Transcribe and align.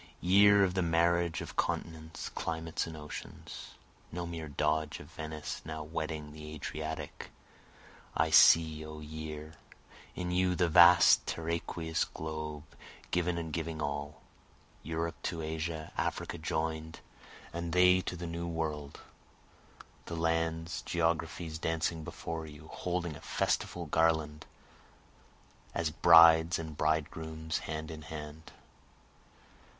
Year 0.19 0.63
of 0.63 0.73
the 0.73 0.81
marriage 0.81 1.41
of 1.41 1.55
continents, 1.55 2.29
climates 2.29 2.87
and 2.87 2.97
oceans! 2.97 3.75
(No 4.11 4.25
mere 4.25 4.47
doge 4.47 4.99
of 4.99 5.11
Venice 5.11 5.61
now 5.63 5.83
wedding 5.83 6.31
the 6.31 6.55
Adriatic,) 6.55 7.29
I 8.17 8.31
see 8.31 8.83
O 8.83 8.99
year 8.99 9.53
in 10.15 10.31
you 10.31 10.55
the 10.55 10.67
vast 10.69 11.27
terraqueous 11.27 12.03
globe 12.03 12.63
given 13.11 13.37
and 13.37 13.53
giving 13.53 13.79
all, 13.79 14.23
Europe 14.81 15.21
to 15.21 15.43
Asia, 15.43 15.91
Africa 15.95 16.39
join'd, 16.39 17.01
and 17.53 17.71
they 17.71 18.01
to 18.01 18.15
the 18.17 18.25
New 18.25 18.47
World, 18.47 19.01
The 20.07 20.15
lands, 20.15 20.81
geographies, 20.81 21.59
dancing 21.59 22.03
before 22.03 22.47
you, 22.47 22.69
holding 22.73 23.15
a 23.15 23.21
festival 23.21 23.85
garland, 23.85 24.47
As 25.75 25.91
brides 25.91 26.57
and 26.57 26.75
bridegrooms 26.75 27.59
hand 27.69 27.91
in 27.91 28.01
hand. 28.01 28.51